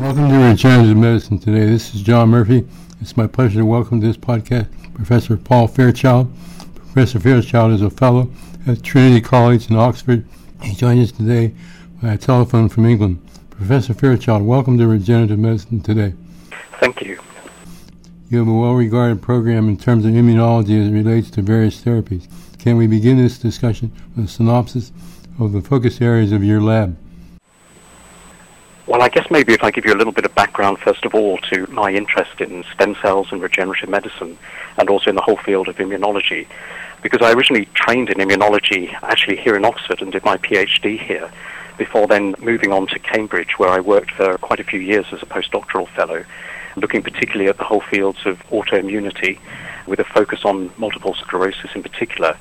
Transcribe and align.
Welcome 0.00 0.28
to 0.28 0.48
Regenerative 0.50 0.96
Medicine 0.96 1.38
today. 1.38 1.66
This 1.66 1.94
is 1.94 2.02
John 2.02 2.28
Murphy. 2.28 2.66
It's 3.00 3.16
my 3.16 3.26
pleasure 3.26 3.60
to 3.60 3.64
welcome 3.64 4.00
to 4.00 4.06
this 4.06 4.16
podcast 4.16 4.68
Professor 4.92 5.36
Paul 5.38 5.68
Fairchild. 5.68 6.30
Professor 6.74 7.20
Fairchild 7.20 7.72
is 7.72 7.80
a 7.80 7.90
fellow 7.90 8.30
at 8.66 8.82
Trinity 8.82 9.20
College 9.20 9.70
in 9.70 9.76
Oxford. 9.76 10.26
He 10.62 10.74
joins 10.74 11.10
us 11.10 11.16
today 11.16 11.54
by 12.02 12.16
telephone 12.16 12.68
from 12.68 12.84
England. 12.86 13.24
Professor 13.50 13.94
Fairchild, 13.94 14.42
welcome 14.42 14.76
to 14.78 14.86
Regenerative 14.88 15.38
Medicine 15.38 15.80
today. 15.80 16.14
Thank 16.80 17.02
you. 17.02 17.19
You 18.30 18.38
have 18.38 18.46
a 18.46 18.52
well-regarded 18.52 19.22
program 19.22 19.68
in 19.68 19.76
terms 19.76 20.04
of 20.04 20.12
immunology 20.12 20.80
as 20.80 20.86
it 20.86 20.92
relates 20.92 21.30
to 21.30 21.42
various 21.42 21.82
therapies. 21.82 22.28
Can 22.60 22.76
we 22.76 22.86
begin 22.86 23.16
this 23.16 23.36
discussion 23.38 23.90
with 24.14 24.26
a 24.26 24.28
synopsis 24.28 24.92
of 25.40 25.50
the 25.50 25.60
focus 25.60 26.00
areas 26.00 26.30
of 26.30 26.44
your 26.44 26.60
lab? 26.60 26.96
Well, 28.86 29.02
I 29.02 29.08
guess 29.08 29.28
maybe 29.32 29.52
if 29.52 29.64
I 29.64 29.72
give 29.72 29.84
you 29.84 29.92
a 29.92 29.98
little 29.98 30.12
bit 30.12 30.24
of 30.24 30.32
background, 30.36 30.78
first 30.78 31.04
of 31.04 31.12
all, 31.12 31.38
to 31.38 31.66
my 31.72 31.90
interest 31.90 32.40
in 32.40 32.62
stem 32.72 32.94
cells 33.02 33.32
and 33.32 33.42
regenerative 33.42 33.88
medicine, 33.88 34.38
and 34.78 34.88
also 34.88 35.10
in 35.10 35.16
the 35.16 35.22
whole 35.22 35.38
field 35.38 35.66
of 35.66 35.78
immunology, 35.78 36.46
because 37.02 37.22
I 37.22 37.32
originally 37.32 37.64
trained 37.74 38.10
in 38.10 38.18
immunology 38.18 38.94
actually 39.02 39.38
here 39.38 39.56
in 39.56 39.64
Oxford 39.64 40.02
and 40.02 40.12
did 40.12 40.24
my 40.24 40.36
PhD 40.36 41.00
here, 41.00 41.32
before 41.78 42.06
then 42.06 42.36
moving 42.38 42.72
on 42.72 42.86
to 42.88 42.98
Cambridge, 43.00 43.58
where 43.58 43.70
I 43.70 43.80
worked 43.80 44.12
for 44.12 44.38
quite 44.38 44.60
a 44.60 44.64
few 44.64 44.78
years 44.78 45.06
as 45.10 45.20
a 45.20 45.26
postdoctoral 45.26 45.88
fellow, 45.88 46.24
looking 46.76 47.02
particularly 47.02 47.48
at 47.48 47.58
the 47.58 47.64
whole 47.64 47.80
fields 47.80 48.26
of 48.26 48.38
autoimmunity, 48.48 49.38
with 49.86 49.98
a 49.98 50.04
focus 50.04 50.44
on 50.44 50.70
multiple 50.76 51.14
sclerosis 51.14 51.70
in 51.74 51.82
particular. 51.82 52.36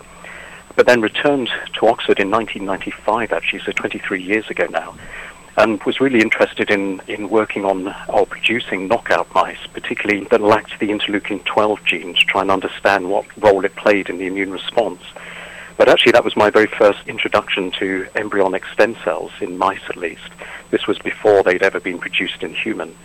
But 0.76 0.86
then 0.86 1.02
returned 1.02 1.50
to 1.74 1.88
Oxford 1.88 2.20
in 2.20 2.30
1995, 2.30 3.34
actually, 3.34 3.60
so 3.60 3.72
23 3.72 4.22
years 4.22 4.50
ago 4.50 4.68
now 4.70 4.96
and 5.60 5.84
was 5.84 6.00
really 6.00 6.22
interested 6.22 6.72
in, 6.72 7.02
in 7.08 7.28
working 7.28 7.66
on 7.66 7.94
or 8.08 8.26
producing 8.26 8.88
knockout 8.88 9.28
mice, 9.36 9.68
particularly 9.74 10.26
that 10.32 10.40
lacked 10.40 10.80
the 10.80 10.88
interleukin 10.88 11.44
12 11.44 11.84
gene 11.84 12.14
to 12.14 12.22
try 12.22 12.42
and 12.42 12.50
understand 12.50 13.10
what 13.10 13.26
role 13.38 13.66
it 13.66 13.76
played 13.76 14.10
in 14.10 14.18
the 14.20 14.26
immune 14.26 14.52
response. 14.52 15.02
But 15.76 15.90
actually, 15.90 16.14
that 16.14 16.24
was 16.24 16.38
my 16.38 16.50
very 16.50 16.68
first 16.68 17.00
introduction 17.08 17.72
to 17.72 18.08
embryonic 18.16 18.66
stem 18.68 18.96
cells, 19.04 19.32
in 19.42 19.58
mice 19.58 19.82
at 19.90 19.98
least. 19.98 20.30
This 20.72 20.88
was 20.88 20.98
before 21.00 21.44
they'd 21.44 21.64
ever 21.64 21.82
been 21.82 22.00
produced 22.00 22.42
in 22.42 22.54
human. 22.54 22.96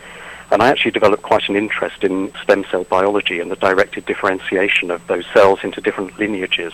And 0.55 0.62
I 0.62 0.69
actually 0.69 0.92
developed 0.92 1.24
quite 1.24 1.48
an 1.48 1.56
interest 1.56 2.05
in 2.05 2.33
stem 2.41 2.64
cell 2.70 2.84
biology 2.84 3.41
and 3.41 3.50
the 3.50 3.56
directed 3.56 4.06
differentiation 4.06 4.92
of 4.92 5.05
those 5.08 5.27
cells 5.34 5.58
into 5.64 5.80
different 5.80 6.16
lineages. 6.16 6.72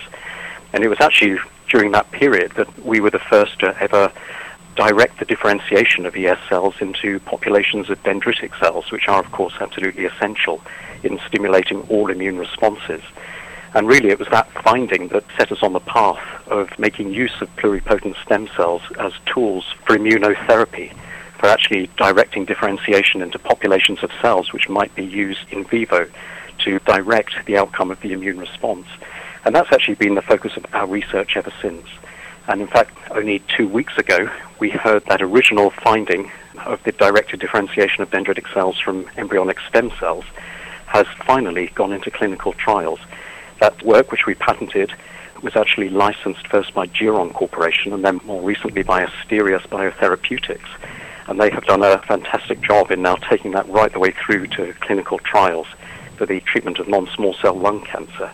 And 0.75 0.85
it 0.85 0.89
was 0.89 1.01
actually 1.01 1.39
during 1.71 1.93
that 1.93 2.11
period 2.11 2.53
that 2.57 2.85
we 2.85 3.01
were 3.01 3.09
the 3.09 3.19
first 3.19 3.59
to 3.61 3.75
ever 3.83 4.13
direct 4.77 5.19
the 5.19 5.25
differentiation 5.25 6.05
of 6.05 6.15
ES 6.15 6.37
cells 6.47 6.75
into 6.83 7.21
populations 7.21 7.89
of 7.89 8.03
dendritic 8.03 8.55
cells, 8.61 8.93
which 8.93 9.09
are, 9.09 9.21
of 9.21 9.33
course, 9.33 9.55
absolutely 9.63 10.05
essential 10.05 10.61
in 11.03 11.19
stimulating 11.27 11.81
all 11.89 12.11
immune 12.11 12.37
responses. 12.37 13.03
And 13.73 13.89
really, 13.89 14.11
it 14.11 14.19
was 14.19 14.29
that 14.29 14.53
finding 14.63 15.09
that 15.09 15.25
set 15.39 15.53
us 15.53 15.63
on 15.63 15.73
the 15.73 15.81
path 15.81 16.21
of 16.49 16.79
making 16.79 17.15
use 17.15 17.41
of 17.41 17.49
pluripotent 17.57 18.23
stem 18.23 18.47
cells 18.55 18.83
as 18.99 19.15
tools 19.25 19.65
for 19.87 19.97
immunotherapy, 19.97 20.93
for 21.41 21.47
actually 21.47 21.89
directing 21.97 22.45
differentiation 22.45 23.23
into 23.23 23.39
populations 23.39 24.03
of 24.03 24.11
cells 24.21 24.53
which 24.53 24.69
might 24.69 24.95
be 24.95 25.05
used 25.05 25.41
in 25.51 25.65
vivo 25.65 26.07
to 26.59 26.79
direct 26.81 27.33
the 27.47 27.57
outcome 27.57 27.91
of 27.91 27.99
the 28.03 28.13
immune 28.13 28.39
response. 28.39 28.87
And 29.47 29.55
that's 29.55 29.73
actually 29.73 29.95
been 29.95 30.15
the 30.15 30.23
focus 30.23 30.55
of 30.59 30.67
our 30.75 30.87
research 30.87 31.39
ever 31.39 31.51
since. 31.63 31.87
And 32.47 32.61
in 32.61 32.67
fact, 32.67 32.95
only 33.11 33.39
two 33.57 33.67
weeks 33.67 33.97
ago, 33.97 34.31
we 34.59 34.69
heard 34.69 35.07
that 35.07 35.23
original 35.23 35.71
finding 35.71 36.31
of 36.67 36.83
the 36.83 36.93
directed 36.93 37.41
differentiation 37.41 38.03
of 38.03 38.11
dendritic 38.11 38.53
cells 38.53 38.79
from 38.79 39.09
embryonic 39.17 39.61
stem 39.61 39.91
cells 39.99 40.27
has 40.87 41.07
finally 41.25 41.69
gone 41.69 41.93
into 41.93 42.11
clinical 42.11 42.53
trials. 42.53 43.01
That 43.61 43.83
work, 43.83 44.13
which 44.13 44.27
we 44.27 44.35
patented, 44.35 44.93
was 45.41 45.57
actually 45.57 45.89
licensed 45.89 46.47
first 46.49 46.75
by 46.75 46.87
Geron 46.89 47.33
Corporation 47.33 47.95
and 47.95 48.05
then 48.05 48.21
more 48.25 48.43
recently 48.43 48.83
by 48.83 49.07
Asterias 49.07 49.67
Biotherapeutics. 49.69 50.69
And 51.31 51.41
they 51.41 51.49
have 51.51 51.65
done 51.65 51.83
a 51.83 51.99
fantastic 52.03 52.61
job 52.61 52.91
in 52.91 53.01
now 53.01 53.17
taking 53.17 53.53
that 53.53 53.67
right 53.71 53.91
the 53.91 53.99
way 53.99 54.11
through 54.11 54.49
to 54.49 54.75
clinical 54.81 55.19
trials 55.21 55.69
for 56.17 56.27
the 56.27 56.41
treatment 56.41 56.79
of 56.79 56.89
non-small 56.89 57.33
cell 57.35 57.55
lung 57.55 57.83
cancer 57.83 58.31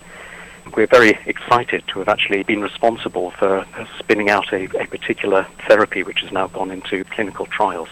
we're 0.75 0.87
very 0.87 1.19
excited 1.27 1.85
to 1.89 1.99
have 1.99 2.09
actually 2.09 2.43
been 2.43 2.61
responsible 2.61 3.31
for 3.33 3.67
spinning 3.99 4.31
out 4.31 4.53
a, 4.53 4.65
a 4.81 4.87
particular 4.87 5.47
therapy 5.69 6.03
which 6.03 6.21
has 6.21 6.33
now 6.33 6.49
gone 6.49 6.71
into 6.71 7.05
clinical 7.05 7.47
trials. 7.47 7.89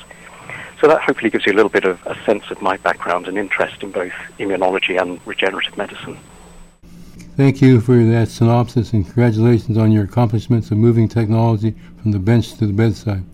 So 0.80 0.88
that 0.88 1.00
hopefully 1.00 1.30
gives 1.30 1.46
you 1.46 1.52
a 1.52 1.54
little 1.54 1.70
bit 1.70 1.84
of 1.84 2.04
a 2.06 2.14
sense 2.24 2.50
of 2.50 2.60
my 2.60 2.76
background 2.78 3.28
and 3.28 3.38
interest 3.38 3.82
in 3.82 3.90
both 3.90 4.12
immunology 4.38 5.00
and 5.00 5.20
regenerative 5.24 5.76
medicine. 5.76 6.18
Thank 7.36 7.60
you 7.62 7.80
for 7.80 7.96
that 8.04 8.28
synopsis 8.28 8.92
and 8.92 9.04
congratulations 9.04 9.78
on 9.78 9.92
your 9.92 10.04
accomplishments 10.04 10.70
of 10.70 10.78
moving 10.78 11.08
technology 11.08 11.74
from 12.02 12.10
the 12.10 12.18
bench 12.18 12.54
to 12.54 12.66
the 12.66 12.72
bedside. 12.72 13.24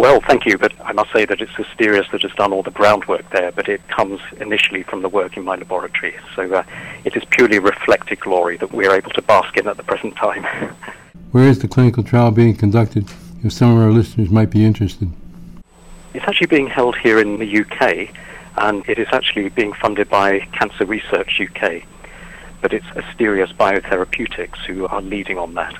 Well, 0.00 0.22
thank 0.22 0.46
you, 0.46 0.56
but 0.56 0.72
I 0.80 0.92
must 0.92 1.12
say 1.12 1.26
that 1.26 1.42
it's 1.42 1.52
Asterias 1.52 2.10
that 2.10 2.22
has 2.22 2.32
done 2.32 2.54
all 2.54 2.62
the 2.62 2.70
groundwork 2.70 3.28
there, 3.32 3.52
but 3.52 3.68
it 3.68 3.86
comes 3.88 4.18
initially 4.40 4.82
from 4.82 5.02
the 5.02 5.10
work 5.10 5.36
in 5.36 5.44
my 5.44 5.56
laboratory. 5.56 6.16
So 6.34 6.50
uh, 6.50 6.62
it 7.04 7.14
is 7.16 7.24
purely 7.26 7.58
reflected 7.58 8.18
glory 8.18 8.56
that 8.56 8.72
we're 8.72 8.94
able 8.94 9.10
to 9.10 9.20
bask 9.20 9.58
in 9.58 9.68
at 9.68 9.76
the 9.76 9.82
present 9.82 10.16
time. 10.16 10.44
Where 11.32 11.44
is 11.44 11.58
the 11.58 11.68
clinical 11.68 12.02
trial 12.02 12.30
being 12.30 12.56
conducted, 12.56 13.10
if 13.44 13.52
some 13.52 13.76
of 13.76 13.82
our 13.82 13.92
listeners 13.92 14.30
might 14.30 14.48
be 14.48 14.64
interested? 14.64 15.10
It's 16.14 16.24
actually 16.24 16.46
being 16.46 16.68
held 16.68 16.96
here 16.96 17.20
in 17.20 17.38
the 17.38 17.60
UK, 17.60 18.08
and 18.56 18.82
it 18.88 18.98
is 18.98 19.08
actually 19.12 19.50
being 19.50 19.74
funded 19.74 20.08
by 20.08 20.38
Cancer 20.58 20.86
Research 20.86 21.38
UK. 21.42 21.82
But 22.62 22.72
it's 22.72 22.86
Asterias 22.86 23.52
Biotherapeutics 23.52 24.64
who 24.64 24.86
are 24.86 25.02
leading 25.02 25.36
on 25.36 25.52
that. 25.56 25.78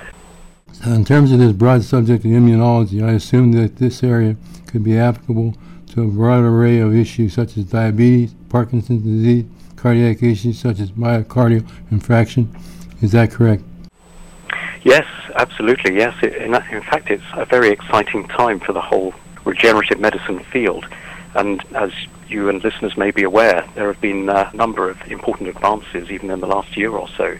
Uh, 0.85 0.91
in 0.91 1.05
terms 1.05 1.31
of 1.31 1.39
this 1.39 1.51
broad 1.51 1.83
subject 1.83 2.25
of 2.25 2.31
immunology, 2.31 3.03
I 3.03 3.11
assume 3.11 3.51
that 3.53 3.75
this 3.75 4.03
area 4.03 4.35
could 4.67 4.83
be 4.83 4.97
applicable 4.97 5.55
to 5.91 6.03
a 6.03 6.07
broad 6.07 6.43
array 6.43 6.79
of 6.79 6.95
issues 6.95 7.33
such 7.33 7.57
as 7.57 7.65
diabetes, 7.65 8.33
Parkinson's 8.49 9.03
disease, 9.03 9.45
cardiac 9.75 10.23
issues 10.23 10.59
such 10.59 10.79
as 10.79 10.91
myocardial 10.91 11.67
infarction. 11.91 12.47
Is 13.01 13.11
that 13.11 13.31
correct? 13.31 13.63
Yes, 14.83 15.05
absolutely. 15.35 15.97
Yes. 15.97 16.15
In, 16.23 16.55
in 16.55 16.81
fact, 16.81 17.11
it's 17.11 17.23
a 17.33 17.45
very 17.45 17.69
exciting 17.69 18.27
time 18.27 18.59
for 18.59 18.73
the 18.73 18.81
whole 18.81 19.13
regenerative 19.45 19.99
medicine 19.99 20.39
field. 20.39 20.87
And 21.35 21.63
as 21.75 21.91
you 22.27 22.49
and 22.49 22.63
listeners 22.63 22.97
may 22.97 23.11
be 23.11 23.23
aware, 23.23 23.67
there 23.75 23.87
have 23.87 24.01
been 24.01 24.29
uh, 24.29 24.49
a 24.51 24.55
number 24.55 24.89
of 24.89 24.99
important 25.11 25.49
advances 25.49 26.09
even 26.09 26.31
in 26.31 26.39
the 26.39 26.47
last 26.47 26.75
year 26.75 26.91
or 26.91 27.07
so 27.09 27.37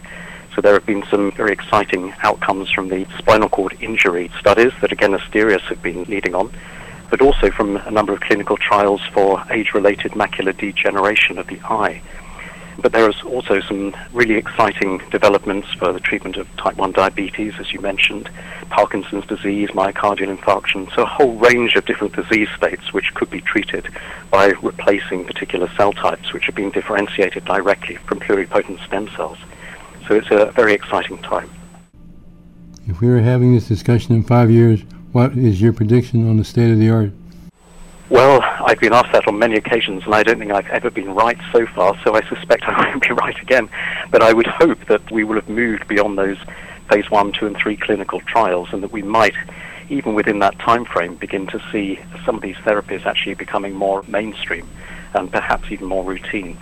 so 0.55 0.61
there 0.61 0.73
have 0.73 0.85
been 0.85 1.03
some 1.09 1.31
very 1.31 1.53
exciting 1.53 2.13
outcomes 2.23 2.69
from 2.69 2.89
the 2.89 3.05
spinal 3.17 3.49
cord 3.49 3.77
injury 3.79 4.29
studies 4.39 4.73
that 4.81 4.91
again 4.91 5.11
Asterias 5.11 5.61
have 5.61 5.81
been 5.81 6.03
leading 6.05 6.35
on, 6.35 6.51
but 7.09 7.21
also 7.21 7.49
from 7.51 7.77
a 7.77 7.91
number 7.91 8.13
of 8.13 8.19
clinical 8.19 8.57
trials 8.57 9.01
for 9.13 9.43
age-related 9.49 10.11
macular 10.11 10.55
degeneration 10.55 11.37
of 11.37 11.47
the 11.47 11.59
eye. 11.63 12.01
But 12.77 12.93
there 12.93 13.09
is 13.09 13.21
also 13.23 13.59
some 13.61 13.95
really 14.11 14.35
exciting 14.35 15.01
developments 15.11 15.71
for 15.73 15.93
the 15.93 15.99
treatment 15.99 16.37
of 16.37 16.53
type 16.57 16.77
1 16.77 16.93
diabetes, 16.93 17.53
as 17.59 17.71
you 17.71 17.79
mentioned, 17.79 18.29
Parkinson's 18.69 19.25
disease, 19.27 19.69
myocardial 19.69 20.35
infarction, 20.35 20.91
so 20.95 21.03
a 21.03 21.05
whole 21.05 21.35
range 21.35 21.75
of 21.75 21.85
different 21.85 22.15
disease 22.15 22.49
states 22.57 22.91
which 22.93 23.13
could 23.13 23.29
be 23.29 23.41
treated 23.41 23.87
by 24.31 24.47
replacing 24.61 25.25
particular 25.25 25.69
cell 25.75 25.93
types 25.93 26.33
which 26.33 26.45
have 26.45 26.55
been 26.55 26.71
differentiated 26.71 27.45
directly 27.45 27.95
from 27.97 28.19
pluripotent 28.19 28.83
stem 28.85 29.09
cells. 29.15 29.37
So 30.07 30.15
it's 30.15 30.31
a 30.31 30.51
very 30.51 30.73
exciting 30.73 31.17
time. 31.19 31.49
If 32.87 32.99
we 32.99 33.07
were 33.07 33.21
having 33.21 33.53
this 33.53 33.67
discussion 33.67 34.15
in 34.15 34.23
five 34.23 34.49
years, 34.49 34.81
what 35.11 35.37
is 35.37 35.61
your 35.61 35.73
prediction 35.73 36.29
on 36.29 36.37
the 36.37 36.43
state 36.43 36.71
of 36.71 36.79
the 36.79 36.89
art? 36.89 37.11
Well, 38.09 38.41
I've 38.43 38.79
been 38.79 38.91
asked 38.91 39.13
that 39.13 39.27
on 39.27 39.39
many 39.39 39.55
occasions, 39.55 40.03
and 40.03 40.13
I 40.13 40.23
don't 40.23 40.39
think 40.39 40.51
I've 40.51 40.67
ever 40.67 40.89
been 40.89 41.13
right 41.15 41.37
so 41.53 41.65
far, 41.67 41.97
so 42.03 42.15
I 42.15 42.21
suspect 42.27 42.63
I 42.67 42.89
won't 42.89 43.01
be 43.01 43.13
right 43.13 43.39
again. 43.41 43.69
But 44.09 44.21
I 44.21 44.33
would 44.33 44.47
hope 44.47 44.85
that 44.87 45.09
we 45.11 45.23
will 45.23 45.35
have 45.35 45.47
moved 45.47 45.87
beyond 45.87 46.17
those 46.17 46.37
phase 46.89 47.09
one, 47.09 47.31
two, 47.31 47.47
and 47.47 47.55
three 47.55 47.77
clinical 47.77 48.19
trials, 48.21 48.73
and 48.73 48.83
that 48.83 48.91
we 48.91 49.01
might, 49.01 49.35
even 49.89 50.13
within 50.13 50.39
that 50.39 50.59
time 50.59 50.83
frame, 50.83 51.15
begin 51.15 51.47
to 51.47 51.61
see 51.71 51.99
some 52.25 52.35
of 52.35 52.41
these 52.41 52.57
therapies 52.57 53.05
actually 53.05 53.35
becoming 53.35 53.73
more 53.73 54.03
mainstream 54.09 54.67
and 55.13 55.31
perhaps 55.31 55.71
even 55.71 55.87
more 55.87 56.03
routine. 56.03 56.57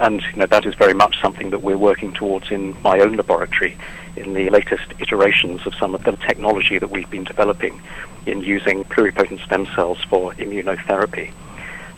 And 0.00 0.22
you 0.22 0.36
know, 0.36 0.46
that 0.46 0.66
is 0.66 0.74
very 0.74 0.94
much 0.94 1.20
something 1.20 1.50
that 1.50 1.62
we're 1.62 1.78
working 1.78 2.12
towards 2.12 2.50
in 2.50 2.76
my 2.82 3.00
own 3.00 3.16
laboratory 3.16 3.76
in 4.16 4.34
the 4.34 4.50
latest 4.50 4.84
iterations 4.98 5.66
of 5.66 5.74
some 5.74 5.94
of 5.94 6.04
the 6.04 6.12
technology 6.16 6.78
that 6.78 6.90
we've 6.90 7.10
been 7.10 7.24
developing 7.24 7.80
in 8.26 8.40
using 8.40 8.84
pluripotent 8.84 9.44
stem 9.44 9.66
cells 9.74 9.98
for 10.04 10.32
immunotherapy. 10.34 11.32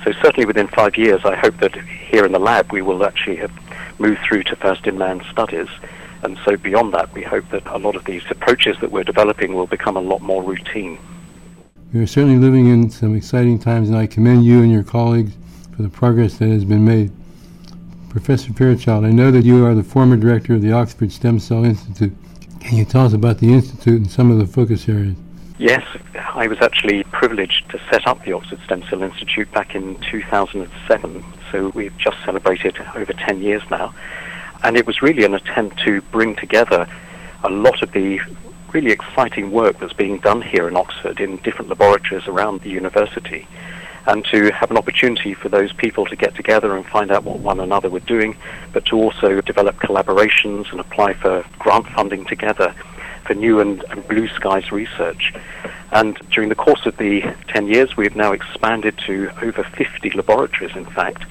So 0.04 0.12
certainly 0.12 0.46
within 0.46 0.68
five 0.68 0.96
years, 0.96 1.24
I 1.24 1.34
hope 1.36 1.58
that 1.58 1.74
here 1.76 2.24
in 2.24 2.32
the 2.32 2.38
lab 2.38 2.72
we 2.72 2.82
will 2.82 3.04
actually 3.04 3.36
have 3.36 3.52
moved 3.98 4.20
through 4.20 4.44
to 4.44 4.56
first-in-man 4.56 5.22
studies. 5.30 5.68
And 6.22 6.38
so 6.44 6.56
beyond 6.56 6.94
that, 6.94 7.12
we 7.12 7.22
hope 7.22 7.48
that 7.50 7.66
a 7.66 7.78
lot 7.78 7.96
of 7.96 8.04
these 8.04 8.22
approaches 8.30 8.78
that 8.80 8.90
we're 8.90 9.04
developing 9.04 9.54
will 9.54 9.66
become 9.66 9.96
a 9.96 10.00
lot 10.00 10.22
more 10.22 10.42
routine. 10.42 10.98
You're 11.92 12.06
certainly 12.06 12.38
living 12.38 12.68
in 12.68 12.90
some 12.90 13.14
exciting 13.14 13.58
times, 13.58 13.88
and 13.88 13.96
I 13.96 14.06
commend 14.06 14.44
you 14.44 14.62
and 14.62 14.72
your 14.72 14.82
colleagues 14.82 15.32
for 15.76 15.82
the 15.82 15.88
progress 15.88 16.38
that 16.38 16.48
has 16.48 16.64
been 16.64 16.84
made. 16.84 17.12
Professor 18.08 18.52
Fairchild, 18.52 19.04
I 19.04 19.10
know 19.10 19.30
that 19.30 19.44
you 19.44 19.64
are 19.66 19.74
the 19.74 19.82
former 19.82 20.16
director 20.16 20.54
of 20.54 20.62
the 20.62 20.72
Oxford 20.72 21.12
Stem 21.12 21.38
Cell 21.38 21.64
Institute. 21.64 22.12
Can 22.60 22.76
you 22.78 22.84
tell 22.84 23.04
us 23.04 23.12
about 23.12 23.38
the 23.38 23.52
Institute 23.52 24.00
and 24.00 24.10
some 24.10 24.30
of 24.30 24.38
the 24.38 24.46
focus 24.46 24.88
areas? 24.88 25.16
Yes, 25.58 25.84
I 26.34 26.46
was 26.46 26.58
actually 26.60 27.04
privileged 27.04 27.68
to 27.70 27.80
set 27.90 28.06
up 28.06 28.24
the 28.24 28.32
Oxford 28.32 28.60
Stem 28.64 28.82
Cell 28.88 29.02
Institute 29.02 29.50
back 29.52 29.74
in 29.74 29.98
2007, 30.00 31.24
so 31.50 31.68
we've 31.70 31.96
just 31.98 32.16
celebrated 32.24 32.76
over 32.94 33.12
10 33.12 33.42
years 33.42 33.62
now. 33.70 33.94
And 34.62 34.76
it 34.76 34.86
was 34.86 35.02
really 35.02 35.24
an 35.24 35.34
attempt 35.34 35.78
to 35.80 36.00
bring 36.02 36.36
together 36.36 36.88
a 37.44 37.50
lot 37.50 37.82
of 37.82 37.92
the 37.92 38.20
really 38.72 38.90
exciting 38.90 39.50
work 39.50 39.78
that's 39.78 39.92
being 39.92 40.18
done 40.18 40.42
here 40.42 40.68
in 40.68 40.76
Oxford 40.76 41.20
in 41.20 41.36
different 41.38 41.68
laboratories 41.68 42.26
around 42.26 42.62
the 42.62 42.70
university 42.70 43.46
and 44.06 44.24
to 44.26 44.50
have 44.50 44.70
an 44.70 44.76
opportunity 44.76 45.34
for 45.34 45.48
those 45.48 45.72
people 45.72 46.06
to 46.06 46.16
get 46.16 46.34
together 46.34 46.76
and 46.76 46.86
find 46.86 47.10
out 47.10 47.24
what 47.24 47.40
one 47.40 47.60
another 47.60 47.90
were 47.90 48.00
doing, 48.00 48.36
but 48.72 48.84
to 48.86 48.96
also 48.96 49.40
develop 49.40 49.76
collaborations 49.76 50.70
and 50.70 50.80
apply 50.80 51.14
for 51.14 51.44
grant 51.58 51.86
funding 51.88 52.24
together 52.24 52.74
for 53.24 53.34
new 53.34 53.60
and, 53.60 53.84
and 53.90 54.06
blue 54.06 54.28
skies 54.28 54.70
research. 54.70 55.34
And 55.92 56.16
during 56.30 56.48
the 56.48 56.54
course 56.54 56.86
of 56.86 56.96
the 56.98 57.22
10 57.48 57.66
years, 57.66 57.96
we 57.96 58.04
have 58.04 58.16
now 58.16 58.32
expanded 58.32 58.96
to 59.06 59.30
over 59.42 59.64
50 59.64 60.10
laboratories, 60.10 60.76
in 60.76 60.86
fact, 60.86 61.24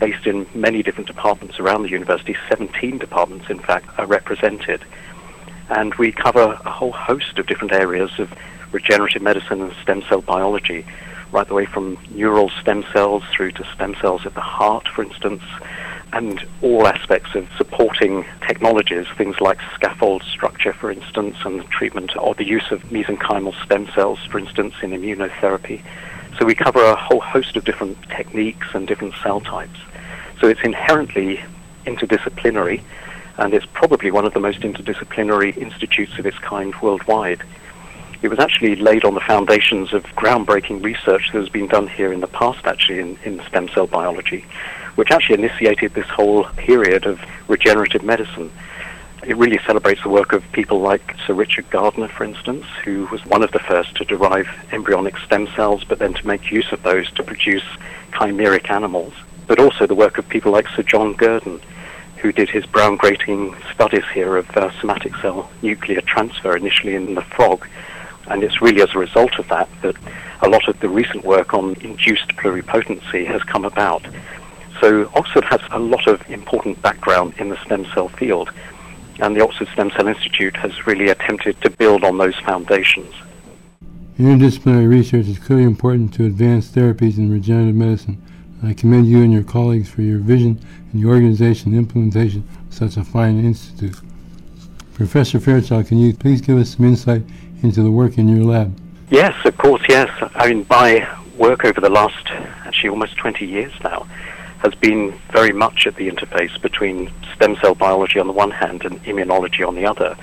based 0.00 0.26
in 0.26 0.46
many 0.54 0.82
different 0.82 1.06
departments 1.06 1.60
around 1.60 1.82
the 1.82 1.90
university. 1.90 2.36
17 2.48 2.98
departments, 2.98 3.48
in 3.50 3.60
fact, 3.60 3.86
are 3.98 4.06
represented 4.06 4.84
and 5.68 5.94
we 5.94 6.12
cover 6.12 6.58
a 6.64 6.70
whole 6.70 6.92
host 6.92 7.38
of 7.38 7.46
different 7.46 7.72
areas 7.72 8.10
of 8.18 8.32
regenerative 8.72 9.22
medicine 9.22 9.60
and 9.62 9.72
stem 9.82 10.02
cell 10.02 10.20
biology, 10.20 10.84
right 11.36 11.48
the 11.48 11.54
way 11.54 11.66
from 11.66 11.98
neural 12.12 12.48
stem 12.48 12.82
cells 12.94 13.22
through 13.30 13.52
to 13.52 13.62
stem 13.74 13.94
cells 14.00 14.24
at 14.24 14.32
the 14.32 14.40
heart, 14.40 14.88
for 14.88 15.02
instance, 15.02 15.42
and 16.14 16.42
all 16.62 16.86
aspects 16.86 17.34
of 17.34 17.46
supporting 17.58 18.24
technologies, 18.46 19.06
things 19.18 19.38
like 19.38 19.60
scaffold 19.74 20.22
structure, 20.22 20.72
for 20.72 20.90
instance, 20.90 21.36
and 21.44 21.60
the 21.60 21.64
treatment 21.64 22.16
or 22.16 22.34
the 22.34 22.46
use 22.46 22.70
of 22.70 22.82
mesenchymal 22.84 23.54
stem 23.62 23.86
cells, 23.94 24.18
for 24.30 24.38
instance, 24.38 24.72
in 24.80 24.92
immunotherapy. 24.92 25.82
So 26.38 26.46
we 26.46 26.54
cover 26.54 26.82
a 26.82 26.96
whole 26.96 27.20
host 27.20 27.54
of 27.56 27.64
different 27.64 28.02
techniques 28.04 28.68
and 28.72 28.88
different 28.88 29.12
cell 29.22 29.40
types. 29.40 29.78
So 30.40 30.48
it's 30.48 30.62
inherently 30.62 31.44
interdisciplinary 31.84 32.80
and 33.36 33.52
it's 33.52 33.66
probably 33.66 34.10
one 34.10 34.24
of 34.24 34.32
the 34.32 34.40
most 34.40 34.60
interdisciplinary 34.60 35.54
institutes 35.58 36.18
of 36.18 36.24
its 36.24 36.38
kind 36.38 36.74
worldwide. 36.76 37.42
It 38.22 38.28
was 38.28 38.38
actually 38.38 38.76
laid 38.76 39.04
on 39.04 39.14
the 39.14 39.20
foundations 39.20 39.92
of 39.92 40.04
groundbreaking 40.16 40.82
research 40.82 41.30
that 41.32 41.38
has 41.38 41.48
been 41.48 41.68
done 41.68 41.86
here 41.86 42.12
in 42.12 42.20
the 42.20 42.26
past, 42.26 42.66
actually, 42.66 43.00
in, 43.00 43.18
in 43.24 43.42
stem 43.46 43.68
cell 43.68 43.86
biology, 43.86 44.44
which 44.94 45.10
actually 45.10 45.38
initiated 45.42 45.92
this 45.94 46.08
whole 46.08 46.44
period 46.56 47.04
of 47.04 47.20
regenerative 47.46 48.02
medicine. 48.02 48.50
It 49.22 49.36
really 49.36 49.58
celebrates 49.66 50.02
the 50.02 50.08
work 50.08 50.32
of 50.32 50.50
people 50.52 50.80
like 50.80 51.16
Sir 51.26 51.34
Richard 51.34 51.68
Gardner, 51.70 52.08
for 52.08 52.24
instance, 52.24 52.64
who 52.84 53.06
was 53.06 53.24
one 53.26 53.42
of 53.42 53.50
the 53.52 53.58
first 53.58 53.94
to 53.96 54.04
derive 54.04 54.48
embryonic 54.72 55.18
stem 55.18 55.48
cells, 55.48 55.84
but 55.84 55.98
then 55.98 56.14
to 56.14 56.26
make 56.26 56.50
use 56.50 56.70
of 56.72 56.82
those 56.82 57.10
to 57.12 57.22
produce 57.22 57.64
chimeric 58.12 58.70
animals. 58.70 59.12
But 59.46 59.58
also 59.58 59.86
the 59.86 59.94
work 59.94 60.16
of 60.16 60.28
people 60.28 60.52
like 60.52 60.68
Sir 60.68 60.82
John 60.82 61.14
Gurdon, 61.14 61.60
who 62.18 62.32
did 62.32 62.48
his 62.48 62.66
brown 62.66 62.96
grating 62.96 63.54
studies 63.74 64.04
here 64.14 64.36
of 64.36 64.48
uh, 64.56 64.70
somatic 64.80 65.14
cell 65.16 65.50
nuclear 65.60 66.00
transfer 66.00 66.56
initially 66.56 66.94
in 66.94 67.14
the 67.14 67.22
frog. 67.22 67.66
And 68.28 68.42
it's 68.42 68.60
really 68.60 68.82
as 68.82 68.94
a 68.94 68.98
result 68.98 69.38
of 69.38 69.48
that 69.48 69.68
that 69.82 69.96
a 70.42 70.48
lot 70.48 70.68
of 70.68 70.78
the 70.80 70.88
recent 70.88 71.24
work 71.24 71.54
on 71.54 71.74
induced 71.80 72.28
pluripotency 72.36 73.26
has 73.26 73.42
come 73.42 73.64
about. 73.64 74.06
So 74.80 75.10
Oxford 75.14 75.44
has 75.44 75.60
a 75.70 75.78
lot 75.78 76.06
of 76.06 76.28
important 76.28 76.80
background 76.82 77.34
in 77.38 77.48
the 77.48 77.56
stem 77.64 77.86
cell 77.94 78.08
field, 78.08 78.50
and 79.20 79.34
the 79.34 79.42
Oxford 79.42 79.68
Stem 79.68 79.90
Cell 79.90 80.08
Institute 80.08 80.56
has 80.56 80.86
really 80.86 81.08
attempted 81.08 81.60
to 81.62 81.70
build 81.70 82.04
on 82.04 82.18
those 82.18 82.36
foundations. 82.40 83.14
Interdisciplinary 84.18 84.88
research 84.88 85.26
is 85.26 85.38
clearly 85.38 85.64
important 85.64 86.12
to 86.14 86.26
advance 86.26 86.68
therapies 86.68 87.18
in 87.18 87.30
regenerative 87.30 87.74
medicine. 87.74 88.22
I 88.62 88.72
commend 88.72 89.06
you 89.06 89.22
and 89.22 89.32
your 89.32 89.42
colleagues 89.42 89.88
for 89.88 90.02
your 90.02 90.18
vision 90.18 90.58
and 90.90 91.00
your 91.00 91.14
organization 91.14 91.72
and 91.72 91.78
implementation 91.78 92.46
of 92.68 92.74
such 92.74 92.96
a 92.96 93.04
fine 93.04 93.42
institute. 93.44 93.96
Professor 94.94 95.38
Fairchild, 95.38 95.86
can 95.86 95.98
you 95.98 96.14
please 96.14 96.40
give 96.40 96.56
us 96.56 96.74
some 96.74 96.86
insight 96.86 97.22
into 97.62 97.82
the 97.82 97.90
work 97.90 98.18
in 98.18 98.28
your 98.28 98.44
lab? 98.44 98.78
Yes, 99.10 99.34
of 99.44 99.56
course, 99.56 99.82
yes. 99.88 100.10
I 100.34 100.48
mean, 100.48 100.66
my 100.68 101.08
work 101.38 101.64
over 101.64 101.80
the 101.80 101.90
last, 101.90 102.26
actually 102.64 102.90
almost 102.90 103.16
20 103.16 103.46
years 103.46 103.72
now, 103.84 104.06
has 104.58 104.74
been 104.74 105.12
very 105.30 105.52
much 105.52 105.86
at 105.86 105.96
the 105.96 106.10
interface 106.10 106.60
between 106.60 107.10
stem 107.34 107.56
cell 107.56 107.74
biology 107.74 108.18
on 108.18 108.26
the 108.26 108.32
one 108.32 108.50
hand 108.50 108.84
and 108.84 109.02
immunology 109.04 109.66
on 109.66 109.74
the 109.74 109.86
other. 109.86 110.16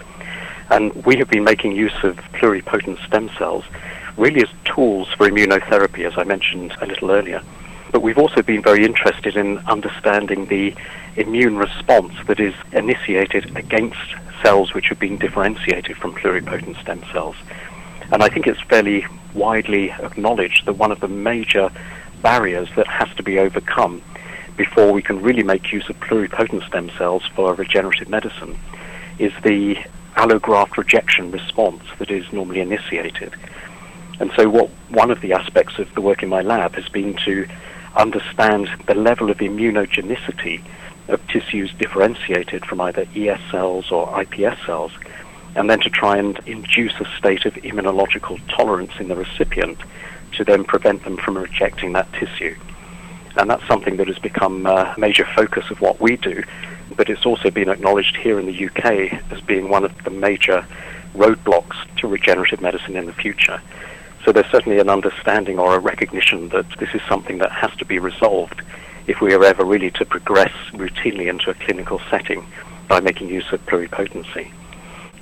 And 0.69 0.94
we 1.06 1.18
have 1.18 1.30
been 1.30 1.44
making 1.44 1.74
use 1.74 2.03
of 2.03 2.18
pluripotent 2.33 3.06
stem 3.06 3.30
cells 3.38 3.63
really 4.18 4.41
as 4.41 4.50
tools 4.65 5.07
for 5.09 5.29
immunotherapy, 5.29 6.06
as 6.06 6.18
I 6.18 6.24
mentioned 6.24 6.75
a 6.81 6.86
little 6.86 7.12
earlier. 7.12 7.41
But 7.94 8.01
we've 8.01 8.18
also 8.18 8.42
been 8.42 8.63
very 8.63 8.84
interested 8.84 9.38
in 9.38 9.60
understanding 9.60 10.48
the 10.48 10.74
immune 11.16 11.57
response 11.57 12.16
that 12.25 12.40
is 12.40 12.56
initiated 12.72 13.56
against 13.56 14.16
cells 14.42 14.74
which 14.74 14.88
have 14.88 15.00
been 15.00 15.19
differentiated 15.19 15.95
from 15.98 16.16
pluripotent 16.16 16.81
stem 16.81 17.04
cells. 17.13 17.36
And 18.12 18.24
I 18.24 18.30
think 18.30 18.48
it's 18.48 18.60
fairly 18.62 19.06
widely 19.36 19.92
acknowledged 19.92 20.66
that 20.66 20.74
one 20.74 20.92
of 20.92 21.01
the 21.01 21.07
major 21.07 21.69
barriers 22.24 22.68
that 22.75 22.88
has 22.88 23.13
to 23.16 23.24
be 23.24 23.38
overcome 23.38 24.01
before 24.57 24.92
we 24.92 25.04
can 25.04 25.22
really 25.22 25.44
make 25.44 25.72
use 25.72 25.88
of 25.88 26.00
pluripotent 26.00 26.66
stem 26.68 26.89
cells 26.98 27.24
for 27.36 27.54
regenerative 27.54 28.10
medicine 28.10 28.57
is 29.19 29.31
the 29.44 29.75
allograft 30.16 30.78
rejection 30.78 31.30
response 31.30 31.84
that 32.00 32.10
is 32.10 32.25
normally 32.34 32.60
initiated. 32.60 33.36
And 34.19 34.31
so 34.36 34.50
what 34.50 34.69
one 34.89 35.12
of 35.12 35.22
the 35.22 35.34
aspects 35.34 35.78
of 35.78 35.94
the 35.94 36.01
work 36.01 36.24
in 36.24 36.30
my 36.30 36.42
lab 36.42 36.74
has 36.74 36.89
been 36.89 37.13
to 37.25 37.48
understand 37.95 38.69
the 38.88 38.95
level 38.95 39.30
of 39.30 39.38
immunogenicity 39.38 40.63
of 41.07 41.25
tissues 41.28 41.74
differentiated 41.74 42.65
from 42.65 42.82
either 42.82 43.06
ES 43.15 43.39
cells 43.51 43.91
or 43.91 44.08
iPS 44.08 44.65
cells, 44.65 44.91
and 45.56 45.70
then 45.70 45.79
to 45.82 45.89
try 45.89 46.17
and 46.17 46.39
induce 46.46 46.94
a 47.00 47.06
state 47.17 47.46
of 47.46 47.53
immunological 47.56 48.39
tolerance 48.48 48.94
in 49.00 49.08
the 49.08 49.15
recipient 49.15 49.77
to 50.32 50.44
then 50.44 50.63
prevent 50.63 51.03
them 51.03 51.17
from 51.17 51.38
rejecting 51.38 51.94
that 51.94 52.12
tissue. 52.13 52.56
And 53.36 53.50
that's 53.50 53.65
something 53.67 53.98
that 53.98 54.08
has 54.08 54.20
become 54.20 54.65
uh, 54.65 54.94
a 54.96 55.00
major 55.00 55.25
focus 55.25 55.70
of 55.70 55.82
what 55.82 56.00
we 56.00 56.17
do, 56.17 56.44
but 56.96 57.10
it's 57.10 57.25
also 57.25 57.50
been 57.51 57.70
acknowledged 57.70 58.15
here 58.15 58.39
in 58.39 58.46
the 58.46 58.65
UK 58.67 59.32
as 59.32 59.41
being 59.41 59.70
one 59.70 59.84
of 59.84 60.03
the 60.03 60.10
major 60.10 60.65
roadblocks 61.15 61.75
to 61.98 62.08
regenerative 62.08 62.62
medicine 62.62 62.96
in 62.96 63.06
the 63.06 63.13
future. 63.13 63.62
So 64.25 64.32
there's 64.32 64.50
certainly 64.50 64.80
an 64.80 64.89
understanding 64.89 65.60
or 65.60 65.75
a 65.75 65.80
recognition 65.80 66.50
that 66.50 66.65
this 66.80 66.94
is 66.94 67.01
something 67.10 67.39
that 67.39 67.51
has 67.51 67.75
to 67.77 67.86
be 67.86 68.00
resolved 68.00 68.62
if 69.06 69.20
we 69.20 69.34
are 69.34 69.44
ever 69.44 69.65
really 69.65 69.92
to 69.92 70.06
progress 70.06 70.53
routinely 70.72 71.27
into 71.27 71.50
a 71.50 71.53
clinical 71.53 72.00
setting 72.10 72.46
by 72.88 73.01
making 73.01 73.27
use 73.27 73.51
of 73.51 73.65
pluripotency. 73.65 74.50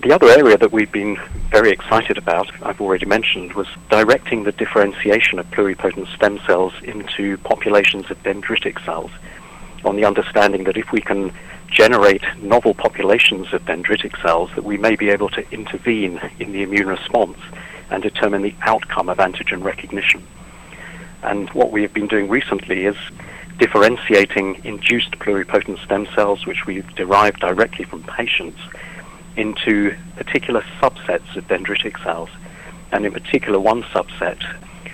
The 0.03 0.13
other 0.13 0.27
area 0.29 0.57
that 0.57 0.71
we've 0.71 0.91
been 0.91 1.19
very 1.49 1.71
excited 1.71 2.17
about, 2.17 2.51
I've 2.63 2.81
already 2.81 3.05
mentioned, 3.05 3.53
was 3.53 3.67
directing 3.89 4.43
the 4.43 4.51
differentiation 4.51 5.39
of 5.39 5.49
pluripotent 5.49 6.07
stem 6.15 6.39
cells 6.45 6.73
into 6.83 7.37
populations 7.39 8.09
of 8.11 8.21
dendritic 8.23 8.83
cells 8.85 9.11
on 9.83 9.95
the 9.95 10.05
understanding 10.05 10.63
that 10.65 10.77
if 10.77 10.91
we 10.91 11.01
can 11.01 11.31
generate 11.67 12.23
novel 12.41 12.73
populations 12.73 13.51
of 13.53 13.63
dendritic 13.65 14.19
cells, 14.21 14.51
that 14.55 14.63
we 14.63 14.77
may 14.77 14.95
be 14.95 15.09
able 15.09 15.29
to 15.29 15.51
intervene 15.51 16.19
in 16.39 16.51
the 16.51 16.61
immune 16.61 16.87
response 16.87 17.37
and 17.91 18.01
determine 18.01 18.41
the 18.41 18.55
outcome 18.61 19.09
of 19.09 19.17
antigen 19.17 19.63
recognition. 19.63 20.25
And 21.21 21.49
what 21.51 21.71
we 21.71 21.83
have 21.83 21.93
been 21.93 22.07
doing 22.07 22.29
recently 22.29 22.85
is 22.85 22.95
differentiating 23.59 24.65
induced 24.65 25.11
pluripotent 25.19 25.83
stem 25.83 26.07
cells, 26.15 26.47
which 26.47 26.65
we've 26.65 26.95
derived 26.95 27.41
directly 27.41 27.85
from 27.85 28.03
patients, 28.03 28.59
into 29.35 29.95
particular 30.15 30.61
subsets 30.81 31.35
of 31.35 31.47
dendritic 31.47 32.01
cells, 32.03 32.29
and 32.91 33.05
in 33.05 33.11
particular 33.11 33.59
one 33.59 33.83
subset, 33.83 34.41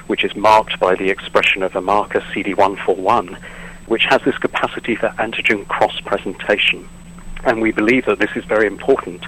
which 0.07 0.23
is 0.23 0.35
marked 0.35 0.79
by 0.79 0.95
the 0.95 1.09
expression 1.09 1.63
of 1.63 1.75
a 1.75 1.81
marker 1.81 2.19
CD141, 2.19 3.37
which 3.87 4.03
has 4.05 4.21
this 4.23 4.37
capacity 4.37 4.95
for 4.95 5.09
antigen 5.17 5.65
cross-presentation. 5.67 6.87
And 7.45 7.61
we 7.61 7.71
believe 7.71 8.05
that 8.05 8.19
this 8.19 8.35
is 8.35 8.43
very 8.43 8.67
important 8.67 9.23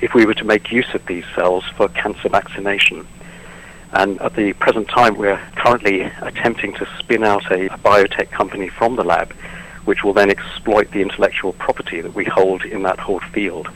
if 0.00 0.14
we 0.14 0.24
were 0.24 0.34
to 0.34 0.44
make 0.44 0.72
use 0.72 0.94
of 0.94 1.04
these 1.06 1.24
cells 1.34 1.64
for 1.76 1.88
cancer 1.88 2.28
vaccination. 2.28 3.06
And 3.92 4.20
at 4.20 4.34
the 4.36 4.52
present 4.54 4.88
time, 4.88 5.16
we're 5.16 5.40
currently 5.56 6.02
attempting 6.22 6.74
to 6.74 6.88
spin 6.98 7.24
out 7.24 7.50
a, 7.50 7.66
a 7.66 7.78
biotech 7.78 8.30
company 8.30 8.68
from 8.68 8.96
the 8.96 9.04
lab, 9.04 9.32
which 9.84 10.04
will 10.04 10.12
then 10.12 10.30
exploit 10.30 10.90
the 10.92 11.02
intellectual 11.02 11.52
property 11.54 12.00
that 12.00 12.14
we 12.14 12.24
hold 12.24 12.64
in 12.64 12.82
that 12.84 13.00
whole 13.00 13.20
field. 13.20 13.68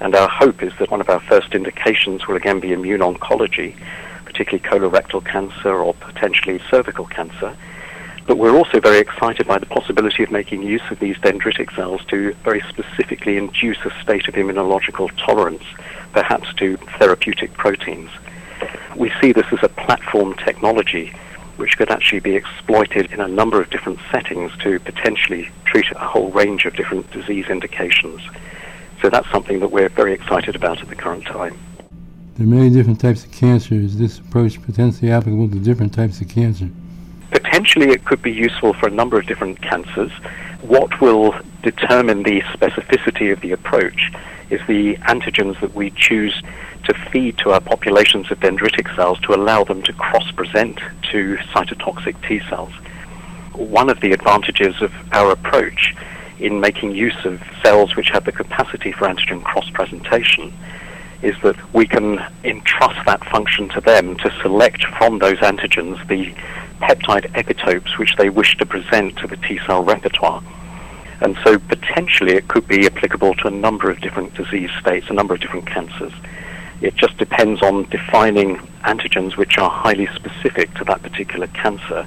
And 0.00 0.14
our 0.14 0.28
hope 0.28 0.62
is 0.62 0.72
that 0.78 0.90
one 0.90 1.00
of 1.00 1.10
our 1.10 1.20
first 1.20 1.54
indications 1.54 2.26
will 2.26 2.36
again 2.36 2.60
be 2.60 2.72
immune 2.72 3.00
oncology, 3.00 3.76
particularly 4.24 4.66
colorectal 4.66 5.24
cancer 5.24 5.74
or 5.74 5.94
potentially 5.94 6.60
cervical 6.70 7.04
cancer. 7.04 7.56
But 8.26 8.38
we're 8.38 8.56
also 8.56 8.80
very 8.80 8.98
excited 8.98 9.46
by 9.46 9.58
the 9.58 9.66
possibility 9.66 10.22
of 10.22 10.30
making 10.30 10.62
use 10.62 10.82
of 10.90 11.00
these 11.00 11.16
dendritic 11.16 11.74
cells 11.74 12.04
to 12.06 12.32
very 12.44 12.60
specifically 12.68 13.36
induce 13.36 13.78
a 13.84 13.90
state 14.02 14.28
of 14.28 14.34
immunological 14.34 15.10
tolerance, 15.16 15.64
perhaps 16.12 16.52
to 16.54 16.76
therapeutic 16.98 17.52
proteins. 17.54 18.10
We 18.96 19.12
see 19.20 19.32
this 19.32 19.46
as 19.52 19.62
a 19.62 19.68
platform 19.68 20.34
technology 20.34 21.12
which 21.56 21.76
could 21.76 21.90
actually 21.90 22.20
be 22.20 22.34
exploited 22.34 23.12
in 23.12 23.20
a 23.20 23.28
number 23.28 23.60
of 23.60 23.70
different 23.70 23.98
settings 24.10 24.50
to 24.58 24.80
potentially 24.80 25.50
treat 25.64 25.90
a 25.92 25.98
whole 25.98 26.30
range 26.30 26.64
of 26.64 26.74
different 26.74 27.10
disease 27.10 27.46
indications. 27.46 28.20
So 29.00 29.10
that's 29.10 29.30
something 29.30 29.60
that 29.60 29.70
we're 29.70 29.88
very 29.88 30.12
excited 30.12 30.56
about 30.56 30.80
at 30.80 30.88
the 30.88 30.96
current 30.96 31.24
time. 31.26 31.58
There 32.36 32.46
are 32.46 32.50
many 32.50 32.70
different 32.70 33.00
types 33.00 33.24
of 33.24 33.32
cancer. 33.32 33.74
Is 33.74 33.98
this 33.98 34.18
approach 34.18 34.62
potentially 34.62 35.10
applicable 35.10 35.50
to 35.50 35.58
different 35.58 35.92
types 35.92 36.20
of 36.20 36.28
cancer? 36.28 36.70
Potentially, 37.32 37.88
it 37.88 38.04
could 38.04 38.22
be 38.22 38.30
useful 38.30 38.74
for 38.74 38.86
a 38.86 38.90
number 38.90 39.18
of 39.18 39.26
different 39.26 39.60
cancers. 39.62 40.12
What 40.60 41.00
will 41.00 41.34
determine 41.62 42.22
the 42.22 42.42
specificity 42.42 43.32
of 43.32 43.40
the 43.40 43.52
approach 43.52 44.12
is 44.50 44.60
the 44.68 44.96
antigens 44.96 45.58
that 45.60 45.74
we 45.74 45.90
choose 45.90 46.42
to 46.84 46.92
feed 46.92 47.38
to 47.38 47.52
our 47.52 47.60
populations 47.60 48.30
of 48.30 48.38
dendritic 48.40 48.94
cells 48.94 49.18
to 49.20 49.34
allow 49.34 49.64
them 49.64 49.82
to 49.82 49.92
cross-present 49.94 50.78
to 51.10 51.36
cytotoxic 51.54 52.16
T 52.26 52.40
cells. 52.50 52.72
One 53.54 53.88
of 53.88 54.00
the 54.00 54.12
advantages 54.12 54.82
of 54.82 54.92
our 55.12 55.32
approach 55.32 55.94
in 56.38 56.60
making 56.60 56.92
use 56.92 57.24
of 57.24 57.42
cells 57.62 57.96
which 57.96 58.10
have 58.10 58.24
the 58.24 58.32
capacity 58.32 58.92
for 58.92 59.08
antigen 59.08 59.42
cross-presentation 59.42 60.52
is 61.22 61.36
that 61.42 61.56
we 61.72 61.86
can 61.86 62.22
entrust 62.44 62.98
that 63.06 63.24
function 63.24 63.68
to 63.70 63.80
them 63.80 64.16
to 64.16 64.30
select 64.42 64.84
from 64.84 65.18
those 65.18 65.38
antigens 65.38 66.06
the 66.08 66.34
peptide 66.82 67.30
epitopes 67.32 67.96
which 67.98 68.16
they 68.16 68.28
wish 68.28 68.56
to 68.58 68.66
present 68.66 69.16
to 69.18 69.26
the 69.26 69.36
T 69.36 69.58
cell 69.66 69.82
repertoire. 69.82 70.42
And 71.20 71.38
so 71.44 71.58
potentially 71.58 72.32
it 72.32 72.48
could 72.48 72.66
be 72.66 72.86
applicable 72.86 73.34
to 73.36 73.48
a 73.48 73.50
number 73.50 73.90
of 73.90 74.00
different 74.00 74.34
disease 74.34 74.70
states, 74.80 75.06
a 75.08 75.12
number 75.12 75.34
of 75.34 75.40
different 75.40 75.66
cancers. 75.66 76.12
It 76.80 76.96
just 76.96 77.16
depends 77.16 77.62
on 77.62 77.84
defining 77.90 78.56
antigens 78.82 79.36
which 79.36 79.56
are 79.58 79.70
highly 79.70 80.08
specific 80.14 80.74
to 80.74 80.84
that 80.84 81.02
particular 81.02 81.46
cancer 81.48 82.06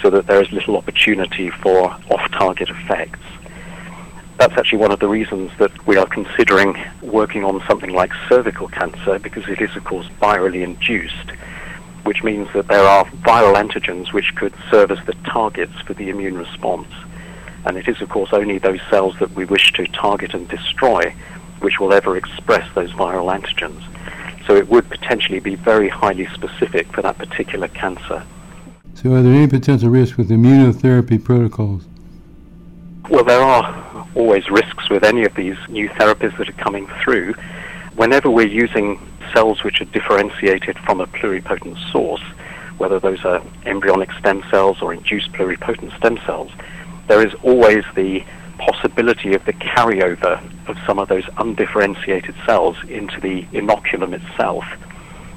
so 0.00 0.08
that 0.10 0.26
there 0.26 0.42
is 0.42 0.50
little 0.50 0.76
opportunity 0.76 1.50
for 1.50 1.90
off-target 2.10 2.70
effects 2.70 3.20
that's 4.36 4.54
actually 4.54 4.78
one 4.78 4.90
of 4.90 5.00
the 5.00 5.08
reasons 5.08 5.50
that 5.58 5.86
we 5.86 5.96
are 5.96 6.06
considering 6.06 6.76
working 7.02 7.44
on 7.44 7.62
something 7.66 7.92
like 7.92 8.12
cervical 8.28 8.68
cancer 8.68 9.18
because 9.18 9.48
it 9.48 9.60
is, 9.60 9.74
of 9.76 9.84
course, 9.84 10.06
virally 10.20 10.62
induced, 10.62 11.30
which 12.04 12.22
means 12.22 12.48
that 12.52 12.68
there 12.68 12.84
are 12.84 13.04
viral 13.06 13.54
antigens 13.54 14.12
which 14.12 14.34
could 14.36 14.54
serve 14.70 14.90
as 14.90 15.04
the 15.06 15.14
targets 15.24 15.74
for 15.82 15.94
the 15.94 16.08
immune 16.08 16.38
response. 16.38 16.88
And 17.66 17.76
it 17.76 17.88
is, 17.88 18.00
of 18.02 18.10
course, 18.10 18.32
only 18.32 18.58
those 18.58 18.80
cells 18.90 19.18
that 19.18 19.32
we 19.32 19.44
wish 19.46 19.72
to 19.72 19.86
target 19.86 20.34
and 20.34 20.46
destroy 20.48 21.14
which 21.60 21.80
will 21.80 21.92
ever 21.92 22.16
express 22.16 22.72
those 22.74 22.92
viral 22.92 23.34
antigens. 23.34 23.82
So 24.46 24.54
it 24.54 24.68
would 24.68 24.88
potentially 24.90 25.40
be 25.40 25.54
very 25.54 25.88
highly 25.88 26.26
specific 26.26 26.92
for 26.92 27.00
that 27.02 27.16
particular 27.16 27.68
cancer. 27.68 28.22
So 28.94 29.12
are 29.14 29.22
there 29.22 29.32
any 29.32 29.48
potential 29.48 29.88
risks 29.88 30.18
with 30.18 30.28
immunotherapy 30.28 31.22
protocols? 31.22 31.84
Well, 33.08 33.24
there 33.24 33.40
are 33.40 34.06
always 34.14 34.48
risks 34.50 34.88
with 34.90 35.04
any 35.04 35.24
of 35.24 35.34
these 35.34 35.56
new 35.68 35.88
therapies 35.88 36.36
that 36.38 36.48
are 36.48 36.52
coming 36.52 36.86
through. 37.02 37.34
Whenever 37.96 38.28
we're 38.28 38.46
using 38.46 38.98
cells 39.32 39.62
which 39.62 39.80
are 39.80 39.84
differentiated 39.86 40.76
from 40.80 41.00
a 41.00 41.06
pluripotent 41.06 41.78
source, 41.92 42.22
whether 42.76 42.98
those 42.98 43.24
are 43.24 43.40
embryonic 43.66 44.10
stem 44.12 44.42
cells 44.50 44.82
or 44.82 44.92
induced 44.92 45.30
pluripotent 45.32 45.96
stem 45.96 46.18
cells, 46.26 46.50
there 47.06 47.24
is 47.24 47.32
always 47.42 47.84
the 47.94 48.24
possibility 48.58 49.34
of 49.34 49.44
the 49.44 49.52
carryover 49.52 50.42
of 50.68 50.76
some 50.86 50.98
of 50.98 51.08
those 51.08 51.24
undifferentiated 51.38 52.34
cells 52.44 52.76
into 52.88 53.20
the 53.20 53.42
inoculum 53.52 54.12
itself. 54.12 54.64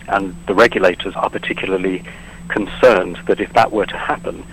And 0.07 0.35
the 0.47 0.55
regulators 0.55 1.15
are 1.15 1.29
particularly 1.29 2.03
concerned 2.47 3.19
that 3.27 3.39
if 3.39 3.53
that 3.53 3.71
were 3.71 3.85
to 3.85 3.97
happen, 3.97 4.43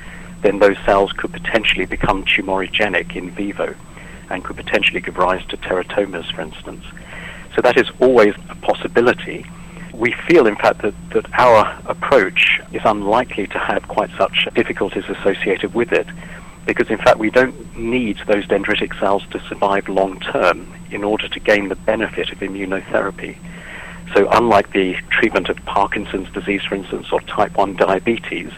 then 0.42 0.58
those 0.58 0.76
cells 0.84 1.12
could 1.12 1.32
potentially 1.32 1.86
become 1.86 2.24
tumorigenic 2.24 3.16
in 3.16 3.30
vivo 3.30 3.74
and 4.28 4.44
could 4.44 4.56
potentially 4.56 5.00
give 5.00 5.16
rise 5.16 5.44
to 5.46 5.56
teratomas, 5.56 6.30
for 6.34 6.42
instance. 6.42 6.84
So 7.54 7.62
that 7.62 7.76
is 7.76 7.88
always 8.00 8.34
a 8.48 8.54
possibility. 8.56 9.46
We 9.92 10.12
feel, 10.12 10.46
in 10.46 10.56
fact, 10.56 10.82
that, 10.82 10.94
that 11.10 11.26
our 11.38 11.80
approach 11.86 12.60
is 12.72 12.82
unlikely 12.84 13.46
to 13.48 13.58
have 13.58 13.86
quite 13.86 14.10
such 14.18 14.48
difficulties 14.54 15.04
associated 15.08 15.72
with 15.72 15.92
it 15.92 16.08
because, 16.66 16.90
in 16.90 16.98
fact, 16.98 17.18
we 17.18 17.30
don't 17.30 17.76
need 17.76 18.18
those 18.26 18.46
dendritic 18.46 18.98
cells 18.98 19.22
to 19.30 19.40
survive 19.48 19.88
long 19.88 20.18
term 20.20 20.66
in 20.90 21.04
order 21.04 21.28
to 21.28 21.40
gain 21.40 21.68
the 21.68 21.76
benefit 21.76 22.30
of 22.32 22.38
immunotherapy. 22.38 23.36
So, 24.14 24.28
unlike 24.30 24.72
the 24.72 24.94
treatment 25.10 25.48
of 25.48 25.56
Parkinson's 25.64 26.30
disease, 26.30 26.62
for 26.62 26.74
instance, 26.74 27.12
or 27.12 27.20
type 27.22 27.56
1 27.56 27.76
diabetes, 27.76 28.52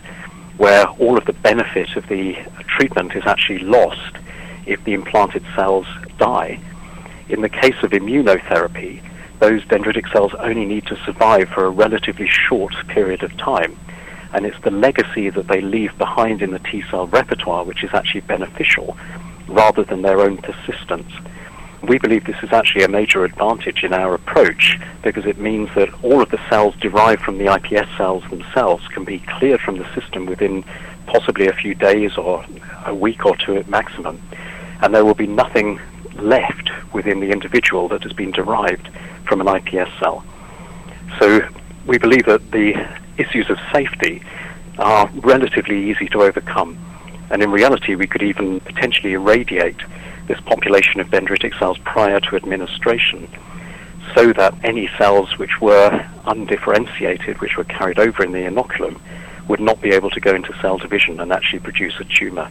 where 0.56 0.86
all 0.86 1.18
of 1.18 1.24
the 1.26 1.32
benefit 1.32 1.96
of 1.96 2.06
the 2.08 2.36
treatment 2.66 3.14
is 3.14 3.24
actually 3.26 3.58
lost 3.58 4.16
if 4.64 4.82
the 4.84 4.94
implanted 4.94 5.44
cells 5.54 5.86
die. 6.18 6.58
In 7.28 7.40
the 7.40 7.48
case 7.48 7.76
of 7.82 7.90
immunotherapy, 7.90 9.02
those 9.40 9.62
dendritic 9.64 10.10
cells 10.12 10.32
only 10.38 10.64
need 10.64 10.86
to 10.86 10.96
survive 11.04 11.48
for 11.48 11.66
a 11.66 11.70
relatively 11.70 12.28
short 12.28 12.74
period 12.88 13.22
of 13.22 13.36
time. 13.36 13.78
And 14.32 14.46
it's 14.46 14.60
the 14.62 14.70
legacy 14.70 15.30
that 15.30 15.48
they 15.48 15.60
leave 15.60 15.96
behind 15.98 16.42
in 16.42 16.50
the 16.50 16.58
T 16.58 16.82
cell 16.90 17.06
repertoire 17.06 17.64
which 17.64 17.84
is 17.84 17.94
actually 17.94 18.22
beneficial 18.22 18.96
rather 19.48 19.84
than 19.84 20.02
their 20.02 20.20
own 20.20 20.38
persistence 20.38 21.12
we 21.82 21.98
believe 21.98 22.24
this 22.24 22.42
is 22.42 22.52
actually 22.52 22.84
a 22.84 22.88
major 22.88 23.24
advantage 23.24 23.84
in 23.84 23.92
our 23.92 24.14
approach 24.14 24.78
because 25.02 25.26
it 25.26 25.38
means 25.38 25.68
that 25.74 25.88
all 26.02 26.20
of 26.20 26.30
the 26.30 26.40
cells 26.48 26.74
derived 26.76 27.22
from 27.22 27.38
the 27.38 27.46
iPS 27.46 27.96
cells 27.96 28.24
themselves 28.30 28.86
can 28.88 29.04
be 29.04 29.20
cleared 29.20 29.60
from 29.60 29.78
the 29.78 29.94
system 29.94 30.26
within 30.26 30.64
possibly 31.06 31.46
a 31.46 31.52
few 31.52 31.74
days 31.74 32.16
or 32.16 32.44
a 32.86 32.94
week 32.94 33.24
or 33.24 33.36
two 33.36 33.56
at 33.56 33.68
maximum. 33.68 34.20
And 34.82 34.94
there 34.94 35.04
will 35.04 35.14
be 35.14 35.26
nothing 35.26 35.80
left 36.20 36.70
within 36.92 37.20
the 37.20 37.30
individual 37.30 37.88
that 37.88 38.02
has 38.02 38.12
been 38.12 38.30
derived 38.30 38.88
from 39.24 39.40
an 39.40 39.46
iPS 39.46 39.98
cell. 39.98 40.24
So 41.18 41.48
we 41.86 41.98
believe 41.98 42.26
that 42.26 42.50
the 42.50 42.74
issues 43.18 43.48
of 43.50 43.58
safety 43.72 44.22
are 44.78 45.08
relatively 45.14 45.90
easy 45.90 46.08
to 46.08 46.22
overcome. 46.22 46.78
And 47.30 47.42
in 47.42 47.50
reality, 47.50 47.94
we 47.94 48.06
could 48.06 48.22
even 48.22 48.60
potentially 48.60 49.14
irradiate 49.14 49.80
this 50.26 50.40
population 50.40 51.00
of 51.00 51.08
dendritic 51.08 51.58
cells 51.58 51.78
prior 51.78 52.20
to 52.20 52.36
administration 52.36 53.28
so 54.14 54.32
that 54.32 54.54
any 54.62 54.88
cells 54.98 55.38
which 55.38 55.60
were 55.60 56.08
undifferentiated, 56.26 57.40
which 57.40 57.56
were 57.56 57.64
carried 57.64 57.98
over 57.98 58.22
in 58.22 58.32
the 58.32 58.38
inoculum, 58.38 59.00
would 59.48 59.60
not 59.60 59.80
be 59.80 59.90
able 59.90 60.10
to 60.10 60.20
go 60.20 60.34
into 60.34 60.56
cell 60.60 60.78
division 60.78 61.20
and 61.20 61.32
actually 61.32 61.60
produce 61.60 61.98
a 62.00 62.04
tumor. 62.04 62.50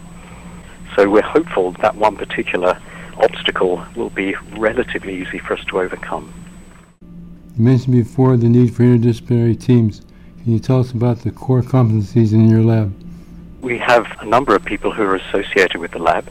So 0.96 1.10
we're 1.10 1.22
hopeful 1.22 1.72
that 1.74 1.96
one 1.96 2.16
particular 2.16 2.80
obstacle 3.18 3.86
will 3.96 4.10
be 4.10 4.36
relatively 4.58 5.22
easy 5.22 5.40
for 5.40 5.54
us 5.54 5.66
to 5.66 5.80
overcome. 5.80 6.34
You 7.02 7.64
mentioned 7.64 7.96
before 7.96 8.38
the 8.38 8.50
need 8.50 8.76
for 8.76 8.84
interdisciplinary 8.84 9.60
teams. 9.60 10.02
Can 10.44 10.54
you 10.54 10.60
tell 10.60 10.80
us 10.80 10.92
about 10.92 11.20
the 11.20 11.32
core 11.32 11.62
competencies 11.62 12.34
in 12.34 12.50
your 12.50 12.62
lab? 12.62 12.94
We 13.62 13.78
have 13.80 14.06
a 14.20 14.26
number 14.26 14.56
of 14.56 14.64
people 14.64 14.92
who 14.92 15.04
are 15.04 15.16
associated 15.16 15.80
with 15.80 15.92
the 15.92 16.00
lab 16.00 16.30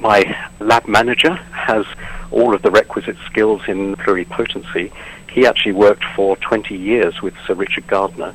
my 0.00 0.48
lab 0.60 0.88
manager 0.88 1.34
has 1.52 1.84
all 2.30 2.54
of 2.54 2.62
the 2.62 2.70
requisite 2.70 3.16
skills 3.26 3.60
in 3.68 3.96
pluripotency. 3.96 4.90
He 5.30 5.46
actually 5.46 5.72
worked 5.72 6.04
for 6.16 6.36
20 6.38 6.74
years 6.74 7.20
with 7.20 7.34
Sir 7.46 7.54
Richard 7.54 7.86
Gardner 7.86 8.34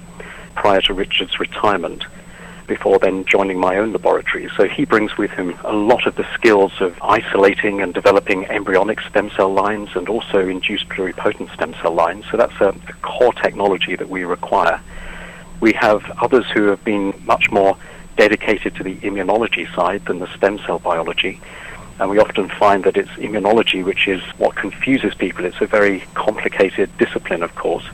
prior 0.54 0.82
to 0.82 0.94
Richard's 0.94 1.39
retirement 1.39 2.06
before 2.67 3.00
then 3.00 3.25
joining 3.25 3.60
my 3.60 3.77
own 3.77 3.91
laboratory. 3.91 4.50
So 4.57 4.67
he 4.67 4.86
brings 4.86 5.17
with 5.17 5.31
him 5.31 5.55
a 5.63 5.74
lot 5.74 6.07
of 6.07 6.15
the 6.15 6.25
skills 6.34 6.72
of 6.79 6.98
isolating 7.01 7.81
and 7.81 7.93
developing 7.93 8.45
embryonic 8.45 9.01
stem 9.01 9.29
cell 9.31 9.53
lines 9.53 9.89
and 9.95 10.10
also 10.10 10.48
induced 10.48 10.89
pluripotent 10.89 11.53
stem 11.53 11.74
cell 11.81 11.93
lines. 11.93 12.25
So 12.31 12.38
that's 12.38 12.60
a, 12.60 12.69
a 12.88 12.93
core 13.01 13.34
technology 13.34 13.95
that 13.95 14.10
we 14.10 14.24
require. 14.24 14.81
We 15.60 15.74
have 15.74 16.03
others 16.22 16.45
who 16.51 16.67
have 16.67 16.84
been 16.84 17.13
much 17.25 17.51
more 17.51 17.77
dedicated 18.17 18.75
to 18.75 18.84
the 18.84 18.95
immunology 18.98 19.74
side 19.75 20.05
than 20.05 20.19
the 20.19 20.27
stem 20.36 20.60
cell 20.60 20.79
biology. 20.79 21.39
And 22.00 22.10
we 22.10 22.19
often 22.19 22.50
find 22.50 22.84
that 22.84 22.98
it's 22.98 23.10
immunology 23.12 23.84
which 23.84 24.07
is 24.07 24.22
what 24.38 24.55
confuses 24.55 25.13
people. 25.13 25.45
It's 25.45 25.62
a 25.62 25.67
very 25.67 26.01
complicated 26.13 26.89
discipline, 26.98 27.43
of 27.43 27.55
course. 27.55 27.86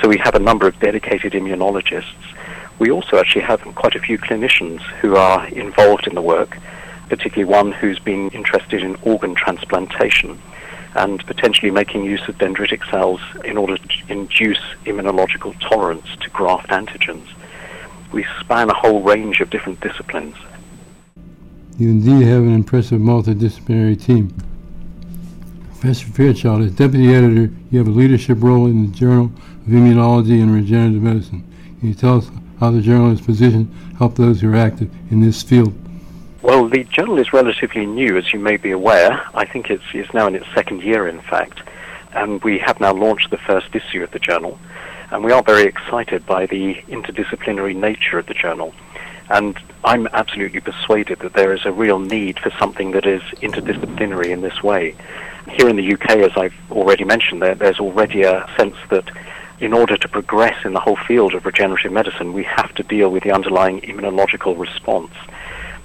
so 0.00 0.08
we 0.08 0.18
have 0.18 0.34
a 0.34 0.38
number 0.38 0.66
of 0.66 0.78
dedicated 0.80 1.32
immunologists. 1.32 2.14
We 2.78 2.90
also 2.90 3.18
actually 3.18 3.42
have 3.42 3.60
quite 3.74 3.94
a 3.94 4.00
few 4.00 4.18
clinicians 4.18 4.80
who 5.00 5.16
are 5.16 5.46
involved 5.48 6.06
in 6.06 6.14
the 6.14 6.22
work, 6.22 6.58
particularly 7.08 7.44
one 7.44 7.72
who's 7.72 7.98
been 7.98 8.30
interested 8.30 8.82
in 8.82 8.96
organ 9.02 9.34
transplantation 9.34 10.40
and 10.96 11.24
potentially 11.26 11.70
making 11.70 12.04
use 12.04 12.26
of 12.28 12.38
dendritic 12.38 12.88
cells 12.90 13.20
in 13.44 13.56
order 13.56 13.76
to 13.76 14.02
induce 14.08 14.60
immunological 14.84 15.58
tolerance 15.60 16.06
to 16.20 16.30
graft 16.30 16.68
antigens. 16.68 17.26
We 18.12 18.24
span 18.40 18.70
a 18.70 18.74
whole 18.74 19.02
range 19.02 19.40
of 19.40 19.50
different 19.50 19.80
disciplines. 19.80 20.36
You 21.78 21.88
indeed 21.88 22.26
have 22.26 22.42
an 22.42 22.54
impressive 22.54 23.00
multidisciplinary 23.00 24.00
team. 24.02 24.32
Professor 25.70 26.06
Fairchild, 26.06 26.62
as 26.62 26.72
deputy 26.72 27.12
editor, 27.12 27.52
you 27.70 27.78
have 27.78 27.88
a 27.88 27.90
leadership 27.90 28.38
role 28.40 28.66
in 28.66 28.86
the 28.86 28.96
Journal 28.96 29.26
of 29.26 29.66
Immunology 29.68 30.40
and 30.40 30.54
Regenerative 30.54 31.02
Medicine. 31.02 31.44
Can 31.80 31.88
you 31.88 31.94
tell 31.94 32.18
us 32.18 32.30
how 32.60 32.70
the 32.70 32.80
journal 32.80 33.10
is 33.12 33.20
positioned 33.20 33.72
to 33.98 34.08
those 34.08 34.40
who 34.40 34.52
are 34.52 34.56
active 34.56 34.90
in 35.10 35.20
this 35.20 35.42
field? 35.42 35.74
Well, 36.42 36.68
the 36.68 36.84
journal 36.84 37.18
is 37.18 37.32
relatively 37.32 37.86
new, 37.86 38.18
as 38.18 38.32
you 38.32 38.38
may 38.38 38.58
be 38.58 38.70
aware. 38.70 39.26
I 39.34 39.46
think 39.46 39.70
it's, 39.70 39.84
it's 39.94 40.12
now 40.12 40.26
in 40.26 40.34
its 40.34 40.46
second 40.54 40.82
year, 40.82 41.08
in 41.08 41.20
fact. 41.22 41.62
And 42.12 42.42
we 42.44 42.58
have 42.58 42.80
now 42.80 42.92
launched 42.92 43.30
the 43.30 43.38
first 43.38 43.74
issue 43.74 44.02
of 44.02 44.10
the 44.10 44.18
journal. 44.18 44.58
And 45.10 45.24
we 45.24 45.32
are 45.32 45.42
very 45.42 45.64
excited 45.64 46.26
by 46.26 46.46
the 46.46 46.74
interdisciplinary 46.88 47.74
nature 47.74 48.18
of 48.18 48.26
the 48.26 48.34
journal. 48.34 48.74
And 49.30 49.58
I'm 49.84 50.06
absolutely 50.08 50.60
persuaded 50.60 51.20
that 51.20 51.32
there 51.32 51.54
is 51.54 51.64
a 51.64 51.72
real 51.72 51.98
need 51.98 52.38
for 52.38 52.50
something 52.58 52.90
that 52.90 53.06
is 53.06 53.22
interdisciplinary 53.40 54.26
in 54.26 54.42
this 54.42 54.62
way. 54.62 54.94
Here 55.50 55.68
in 55.68 55.76
the 55.76 55.94
UK, 55.94 56.10
as 56.10 56.36
I've 56.36 56.54
already 56.70 57.04
mentioned, 57.04 57.40
there, 57.40 57.54
there's 57.54 57.80
already 57.80 58.22
a 58.22 58.46
sense 58.56 58.76
that 58.90 59.10
in 59.60 59.72
order 59.72 59.96
to 59.96 60.08
progress 60.08 60.64
in 60.64 60.72
the 60.72 60.80
whole 60.80 60.96
field 60.96 61.34
of 61.34 61.46
regenerative 61.46 61.92
medicine, 61.92 62.32
we 62.32 62.44
have 62.44 62.74
to 62.74 62.82
deal 62.82 63.10
with 63.10 63.22
the 63.22 63.32
underlying 63.32 63.80
immunological 63.82 64.58
response. 64.58 65.12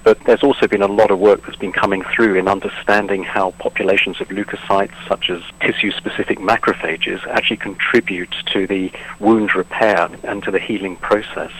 But 0.02 0.18
there's 0.24 0.42
also 0.42 0.66
been 0.66 0.82
a 0.82 0.88
lot 0.88 1.10
of 1.10 1.18
work 1.18 1.44
that's 1.44 1.58
been 1.58 1.72
coming 1.72 2.02
through 2.02 2.36
in 2.36 2.48
understanding 2.48 3.22
how 3.22 3.50
populations 3.52 4.20
of 4.20 4.28
leukocytes, 4.28 4.94
such 5.06 5.28
as 5.28 5.42
tissue-specific 5.60 6.38
macrophages, 6.38 7.26
actually 7.26 7.58
contribute 7.58 8.34
to 8.46 8.66
the 8.66 8.90
wound 9.18 9.54
repair 9.54 10.08
and 10.22 10.42
to 10.42 10.50
the 10.50 10.58
healing 10.58 10.96
process. 10.96 11.52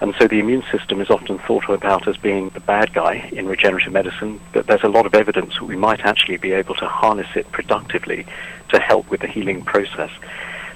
And 0.00 0.14
so 0.18 0.26
the 0.26 0.40
immune 0.40 0.64
system 0.72 1.00
is 1.00 1.10
often 1.10 1.38
thought 1.38 1.68
about 1.68 2.08
as 2.08 2.16
being 2.16 2.48
the 2.50 2.60
bad 2.60 2.92
guy 2.92 3.28
in 3.32 3.46
regenerative 3.46 3.92
medicine, 3.92 4.40
but 4.52 4.66
there's 4.66 4.82
a 4.82 4.88
lot 4.88 5.06
of 5.06 5.14
evidence 5.14 5.54
that 5.54 5.64
we 5.64 5.76
might 5.76 6.00
actually 6.00 6.38
be 6.38 6.52
able 6.52 6.74
to 6.76 6.86
harness 6.86 7.28
it 7.36 7.50
productively 7.52 8.26
to 8.70 8.80
help 8.80 9.08
with 9.10 9.20
the 9.20 9.28
healing 9.28 9.62
process. 9.62 10.10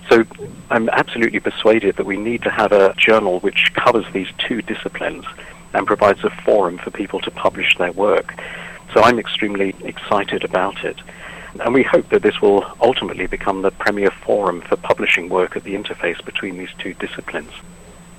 So 0.09 0.25
I'm 0.71 0.88
absolutely 0.88 1.41
persuaded 1.41 1.97
that 1.97 2.07
we 2.07 2.17
need 2.17 2.43
to 2.43 2.50
have 2.50 2.73
a 2.73 2.95
journal 2.97 3.41
which 3.41 3.73
covers 3.75 4.07
these 4.12 4.29
two 4.38 4.62
disciplines 4.62 5.25
and 5.75 5.87
provides 5.87 6.25
a 6.25 6.31
forum 6.31 6.79
for 6.79 6.91
people 6.91 7.21
to 7.21 7.31
publish 7.31 7.77
their 7.77 7.93
work. 7.93 8.35
So 8.95 9.03
I'm 9.03 9.19
extremely 9.19 9.75
excited 9.81 10.45
about 10.45 10.85
it. 10.85 10.97
And 11.61 11.75
we 11.75 11.83
hope 11.83 12.09
that 12.11 12.23
this 12.23 12.41
will 12.41 12.65
ultimately 12.81 13.27
become 13.27 13.62
the 13.62 13.71
premier 13.71 14.11
forum 14.11 14.62
for 14.62 14.77
publishing 14.77 15.29
work 15.29 15.57
at 15.57 15.65
the 15.65 15.75
interface 15.75 16.25
between 16.25 16.57
these 16.57 16.73
two 16.79 16.95
disciplines. 16.95 17.50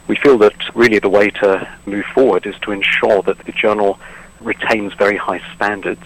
We 0.08 0.16
feel 0.16 0.38
that 0.40 0.76
really 0.76 1.00
the 1.00 1.10
way 1.10 1.30
to 1.32 1.68
move 1.86 2.06
forward 2.06 2.46
is 2.46 2.56
to 2.62 2.72
ensure 2.72 3.22
that 3.24 3.40
the 3.40 3.52
journal 3.52 4.00
retains 4.42 4.94
very 4.94 5.18
high 5.18 5.42
standards 5.56 6.04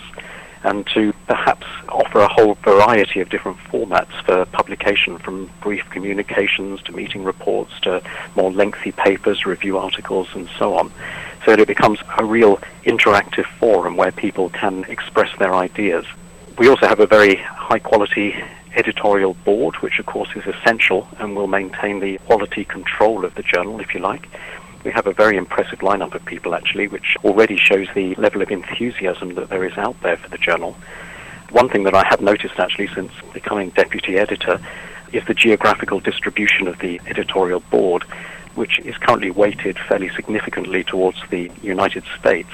and 0.63 0.87
to 0.87 1.13
perhaps 1.27 1.65
offer 1.89 2.19
a 2.19 2.27
whole 2.27 2.55
variety 2.55 3.19
of 3.19 3.29
different 3.29 3.57
formats 3.57 4.13
for 4.25 4.45
publication 4.45 5.17
from 5.17 5.49
brief 5.61 5.89
communications 5.89 6.81
to 6.83 6.91
meeting 6.91 7.23
reports 7.23 7.71
to 7.81 8.01
more 8.35 8.51
lengthy 8.51 8.91
papers, 8.91 9.45
review 9.45 9.77
articles 9.77 10.29
and 10.33 10.49
so 10.57 10.77
on 10.77 10.91
so 11.45 11.51
that 11.51 11.59
it 11.59 11.67
becomes 11.67 11.99
a 12.17 12.25
real 12.25 12.57
interactive 12.85 13.45
forum 13.59 13.97
where 13.97 14.11
people 14.11 14.49
can 14.49 14.83
express 14.85 15.29
their 15.37 15.53
ideas. 15.53 16.05
We 16.57 16.69
also 16.69 16.87
have 16.87 16.99
a 16.99 17.07
very 17.07 17.35
high 17.35 17.79
quality 17.79 18.35
editorial 18.75 19.33
board, 19.45 19.75
which 19.77 19.99
of 19.99 20.05
course 20.05 20.29
is 20.35 20.45
essential 20.45 21.07
and 21.19 21.35
will 21.35 21.47
maintain 21.47 21.99
the 21.99 22.17
quality 22.19 22.65
control 22.65 23.25
of 23.25 23.35
the 23.35 23.43
journal, 23.43 23.79
if 23.79 23.93
you 23.93 23.99
like. 23.99 24.27
We 24.83 24.91
have 24.91 25.07
a 25.07 25.13
very 25.13 25.37
impressive 25.37 25.79
lineup 25.79 26.13
of 26.13 26.25
people, 26.25 26.55
actually, 26.55 26.87
which 26.87 27.15
already 27.23 27.57
shows 27.57 27.87
the 27.93 28.15
level 28.15 28.41
of 28.41 28.51
enthusiasm 28.51 29.35
that 29.35 29.49
there 29.49 29.63
is 29.63 29.77
out 29.77 29.99
there 30.01 30.17
for 30.17 30.29
the 30.29 30.37
journal. 30.37 30.75
One 31.51 31.69
thing 31.69 31.83
that 31.83 31.95
I 31.95 32.05
have 32.05 32.21
noticed, 32.21 32.59
actually, 32.59 32.87
since 32.87 33.11
becoming 33.33 33.69
deputy 33.69 34.17
editor, 34.17 34.59
is 35.11 35.23
the 35.25 35.33
geographical 35.33 35.99
distribution 35.99 36.67
of 36.67 36.79
the 36.79 36.99
editorial 37.07 37.59
board 37.59 38.03
which 38.55 38.79
is 38.79 38.95
currently 38.97 39.31
weighted 39.31 39.77
fairly 39.79 40.09
significantly 40.09 40.83
towards 40.83 41.17
the 41.29 41.49
United 41.61 42.03
States. 42.19 42.49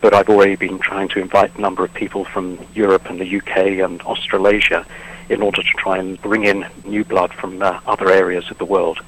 But 0.00 0.14
I've 0.14 0.28
already 0.28 0.56
been 0.56 0.78
trying 0.78 1.08
to 1.08 1.20
invite 1.20 1.56
a 1.56 1.60
number 1.60 1.84
of 1.84 1.92
people 1.94 2.24
from 2.24 2.58
Europe 2.74 3.06
and 3.06 3.20
the 3.20 3.36
UK 3.38 3.84
and 3.84 4.00
Australasia 4.02 4.86
in 5.28 5.42
order 5.42 5.62
to 5.62 5.68
try 5.78 5.98
and 5.98 6.20
bring 6.20 6.44
in 6.44 6.66
new 6.84 7.04
blood 7.04 7.32
from 7.32 7.62
uh, 7.62 7.80
other 7.86 8.10
areas 8.10 8.50
of 8.50 8.58
the 8.58 8.64
world. 8.64 9.00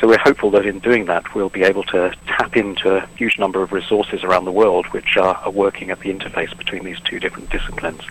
So 0.00 0.08
we're 0.08 0.18
hopeful 0.18 0.50
that 0.52 0.66
in 0.66 0.80
doing 0.80 1.04
that, 1.06 1.34
we'll 1.34 1.48
be 1.48 1.62
able 1.62 1.84
to 1.84 2.12
tap 2.26 2.56
into 2.56 2.96
a 2.96 3.06
huge 3.16 3.38
number 3.38 3.62
of 3.62 3.72
resources 3.72 4.24
around 4.24 4.44
the 4.44 4.52
world 4.52 4.86
which 4.86 5.16
are, 5.16 5.36
are 5.36 5.50
working 5.50 5.90
at 5.90 6.00
the 6.00 6.12
interface 6.12 6.56
between 6.56 6.84
these 6.84 7.00
two 7.00 7.20
different 7.20 7.50
disciplines. 7.50 8.02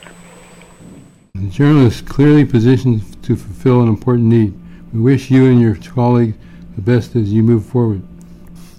The 1.34 1.50
journal 1.50 1.86
is 1.86 2.02
clearly 2.02 2.46
positioned 2.46 3.22
to 3.24 3.36
fulfill 3.36 3.82
an 3.82 3.89
important 3.89 4.28
need. 4.28 4.54
We 4.93 5.02
wish 5.02 5.30
you 5.30 5.52
and 5.52 5.60
your 5.60 5.76
colleagues 5.76 6.38
the 6.76 6.82
best 6.82 7.15
as 7.15 7.32
you 7.32 7.43
move 7.43 7.65
forward. 7.65 8.02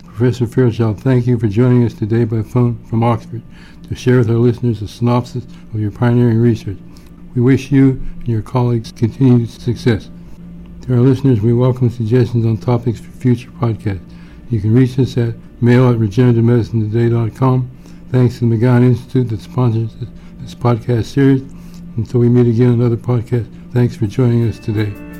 Professor 0.04 0.46
Fairchild, 0.46 1.00
thank 1.00 1.26
you 1.26 1.38
for 1.38 1.48
joining 1.48 1.84
us 1.84 1.92
today 1.92 2.24
by 2.24 2.42
phone 2.42 2.82
from 2.84 3.02
Oxford 3.02 3.42
to 3.88 3.94
share 3.94 4.18
with 4.18 4.30
our 4.30 4.36
listeners 4.36 4.80
a 4.80 4.88
synopsis 4.88 5.44
of 5.44 5.80
your 5.80 5.90
pioneering 5.90 6.38
research. 6.38 6.78
We 7.34 7.42
wish 7.42 7.70
you 7.70 8.02
and 8.20 8.28
your 8.28 8.42
colleagues 8.42 8.92
continued 8.92 9.50
success. 9.50 10.08
To 10.84 10.92
our 10.92 11.00
listeners, 11.00 11.40
we 11.40 11.54
welcome 11.54 11.88
suggestions 11.88 12.44
on 12.44 12.58
topics 12.58 13.00
for 13.00 13.10
future 13.10 13.50
podcasts. 13.52 14.04
You 14.50 14.60
can 14.60 14.74
reach 14.74 14.98
us 14.98 15.16
at 15.16 15.34
mail 15.62 15.88
at 15.88 15.96
regenerativemedicinetoday.com. 15.96 17.70
Thanks 18.10 18.38
to 18.38 18.40
the 18.40 18.54
McGowan 18.54 18.82
Institute 18.82 19.30
that 19.30 19.40
sponsors 19.40 19.94
this 20.40 20.54
podcast 20.54 21.06
series. 21.06 21.40
Until 21.96 22.20
we 22.20 22.28
meet 22.28 22.48
again 22.48 22.74
another 22.74 22.98
podcast, 22.98 23.46
thanks 23.72 23.96
for 23.96 24.06
joining 24.06 24.46
us 24.46 24.58
today. 24.58 25.13